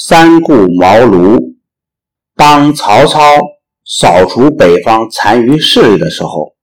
[0.00, 1.56] 三顾茅庐。
[2.36, 3.20] 当曹操
[3.84, 6.54] 扫除北方残余势力的时候，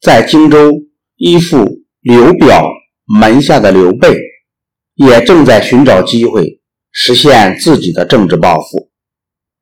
[0.00, 0.72] 在荆州
[1.16, 2.64] 依附刘表
[3.04, 4.16] 门下的刘备，
[4.94, 8.90] 也正在寻找机会实现自己的政治抱负。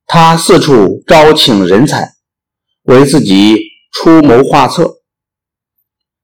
[0.06, 2.12] 他四处招请人才，
[2.84, 3.58] 为自己
[3.90, 5.00] 出谋划策。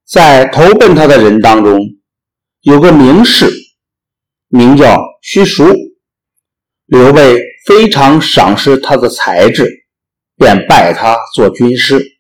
[0.07, 1.81] 在投奔他的人当中，
[2.61, 3.51] 有个名士，
[4.47, 5.65] 名叫徐庶。
[6.87, 9.87] 刘备非常赏识他的才智，
[10.37, 12.19] 便拜他做军师。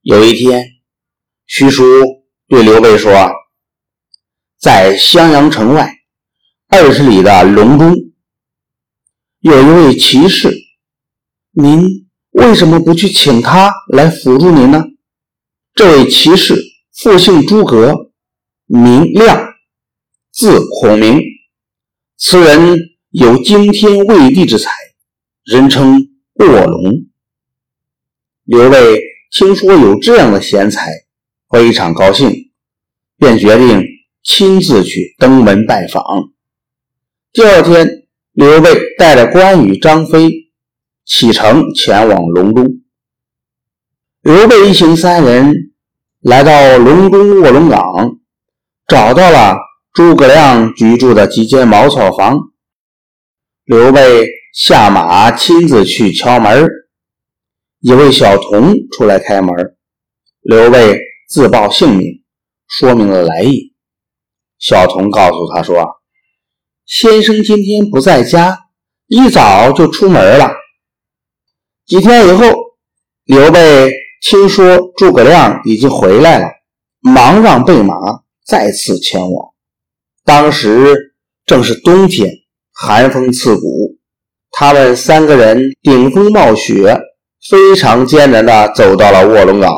[0.00, 0.64] 有一天，
[1.46, 1.84] 徐叔
[2.48, 3.30] 对刘备说
[4.58, 5.92] ：“在襄阳城外
[6.68, 7.94] 二十里的隆中。”
[9.40, 10.50] 有一位骑士，
[11.50, 14.82] 您为什么不去请他来辅助您呢？
[15.74, 16.56] 这位骑士
[16.94, 18.12] 复姓诸葛，
[18.66, 19.52] 名亮，
[20.32, 21.20] 字孔明。
[22.16, 22.78] 此人
[23.12, 24.70] 有惊天未地之才，
[25.44, 27.04] 人称卧龙。
[28.44, 28.98] 刘备
[29.30, 30.90] 听说有这样的贤才，
[31.50, 32.50] 非常高兴，
[33.18, 33.82] 便决定
[34.22, 36.02] 亲自去登门拜访。
[37.32, 38.00] 第二天。
[38.34, 40.30] 刘备带着关羽、张飞
[41.04, 42.80] 启程前往隆中。
[44.22, 45.52] 刘备一行三人
[46.22, 47.82] 来到隆中卧龙岗，
[48.88, 49.58] 找到了
[49.92, 52.51] 诸葛亮居住的几间茅草房。
[53.64, 56.68] 刘备下马亲自去敲门，
[57.78, 59.54] 一位小童出来开门。
[60.40, 62.24] 刘备自报姓名，
[62.66, 63.72] 说明了来意。
[64.58, 66.00] 小童告诉他说。
[66.84, 68.58] 先生今天不在家，
[69.06, 70.50] 一早就出门了。
[71.86, 72.52] 几天以后，
[73.24, 76.48] 刘备听说诸葛亮已经回来了，
[77.00, 77.94] 忙让备马
[78.44, 79.54] 再次前往。
[80.24, 81.14] 当时
[81.46, 82.41] 正是冬天，
[82.72, 83.96] 寒风刺骨，
[84.50, 86.98] 他们三个人顶风冒雪，
[87.48, 89.70] 非常艰难地走到了卧龙岗。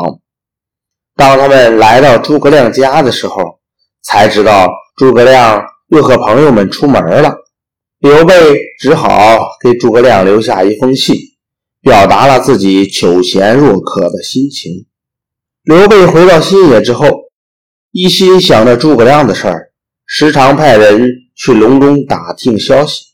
[1.17, 3.61] 当他们来到诸葛亮家的时候，
[4.03, 5.63] 才知道诸葛亮。
[5.89, 7.37] 又和朋友们出门了，
[8.01, 8.35] 刘备
[8.81, 11.15] 只好给诸葛亮留下一封信，
[11.83, 14.87] 表达了自己求贤若渴的心情。
[15.63, 17.07] 刘备回到新野之后，
[17.93, 19.73] 一心想着诸葛亮的事儿，
[20.07, 23.05] 时常派人去隆中打听消息，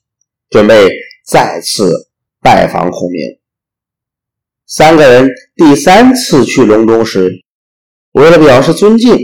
[0.50, 0.90] 准备
[1.26, 3.38] 再次拜访孔明。
[4.66, 7.30] 三个人第三次去隆中时，
[8.12, 9.18] 为了表示尊敬，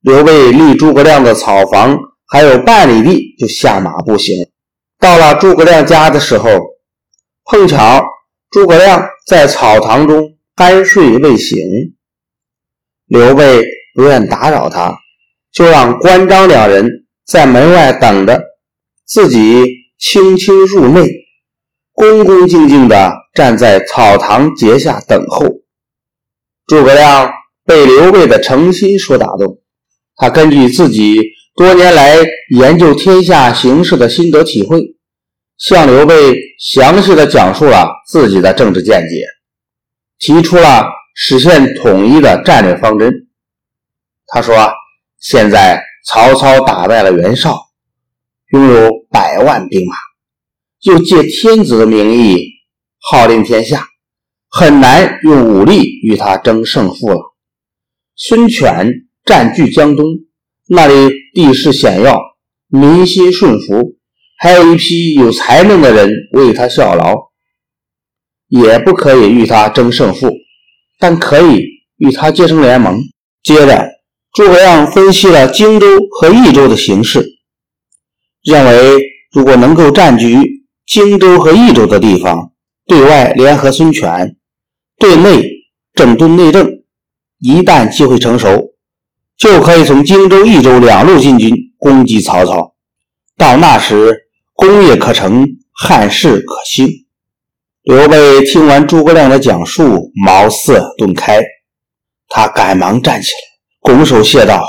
[0.00, 1.98] 刘备立诸葛亮的草房。
[2.30, 4.36] 还有半里地就下马步行，
[4.98, 6.50] 到了诸葛亮家的时候，
[7.46, 8.04] 碰巧
[8.50, 11.58] 诸葛亮在草堂中酣睡未醒，
[13.06, 13.64] 刘备
[13.94, 14.94] 不愿打扰他，
[15.50, 18.42] 就让关张两人在门外等着，
[19.04, 19.66] 自己
[19.98, 21.06] 轻轻入内，
[21.92, 25.46] 恭恭敬敬地站在草堂阶下等候。
[26.66, 27.30] 诸葛亮
[27.66, 29.60] 被刘备的诚心所打动，
[30.16, 31.22] 他根据自己。
[31.54, 32.16] 多年来
[32.56, 34.80] 研究天下形势的心得体会，
[35.58, 39.26] 向刘备详细的讲述了自己的政治见解，
[40.20, 40.84] 提出了
[41.16, 43.12] 实现统一的战略方针。
[44.28, 44.70] 他说
[45.18, 47.58] ：“现在曹操打败了袁绍，
[48.52, 49.94] 拥有百万兵马，
[50.82, 52.44] 又借天子的名义
[53.00, 53.86] 号令天下，
[54.48, 57.20] 很难用武力与他争胜负了。
[58.16, 58.90] 孙权
[59.24, 60.06] 占据江东。”
[60.70, 60.92] 那里
[61.32, 62.20] 地势险要，
[62.66, 63.96] 民心顺服，
[64.38, 67.16] 还有一批有才能的人为他效劳，
[68.48, 70.30] 也不可以与他争胜负，
[70.98, 71.64] 但可以
[71.96, 73.00] 与他结成联盟。
[73.42, 73.82] 接着，
[74.32, 77.24] 诸葛亮分析了荆州和益州的形势，
[78.44, 79.00] 认为
[79.32, 82.52] 如果能够占据荆州和益州的地方，
[82.86, 84.36] 对外联合孙权，
[84.98, 85.48] 对内
[85.94, 86.70] 整顿内政，
[87.40, 88.74] 一旦机会成熟。
[89.36, 92.74] 就可以从荆州、益州两路进军攻击曹操，
[93.36, 94.16] 到那时
[94.52, 96.88] 功业可成，汉室可兴。
[97.84, 101.40] 刘备听完诸葛亮的讲述，茅塞顿开，
[102.28, 104.64] 他赶忙站起来，拱手谢道：“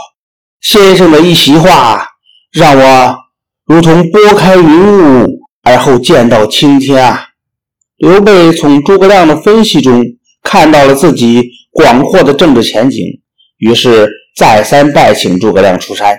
[0.61, 2.07] 先生的一席话，
[2.51, 3.15] 让我
[3.65, 5.27] 如同拨开云雾
[5.63, 7.27] 而后见到青天啊！”
[7.97, 10.03] 刘备从诸葛亮的分析中
[10.44, 13.03] 看到了自己广阔的政治前景，
[13.57, 14.09] 于是。
[14.35, 16.17] 再三拜请诸葛亮出山，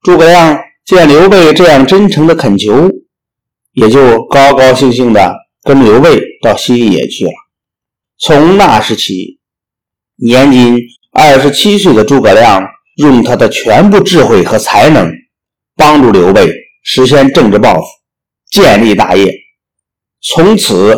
[0.00, 2.88] 诸葛亮见刘备这样真诚的恳求，
[3.72, 7.32] 也就高高兴兴的跟刘备到新野去了。
[8.18, 9.38] 从那时起，
[10.16, 10.78] 年仅
[11.16, 12.62] 二十七岁的诸葛亮
[12.96, 15.10] 用他的全部智慧和才能
[15.74, 16.46] 帮助刘备
[16.84, 17.86] 实现政治抱负
[18.50, 19.32] 建立大业。
[20.20, 20.94] 从此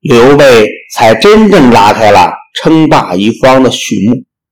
[0.00, 4.31] 刘备才真正拉开了称霸一方的序幕。